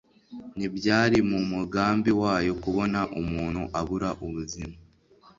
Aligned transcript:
ntibyari 0.57 1.17
mu 1.29 1.39
mugambi 1.51 2.11
wayo 2.21 2.53
kubona 2.63 2.99
umuntu 3.21 3.61
abura 3.79 4.09
ubuzima 4.25 4.75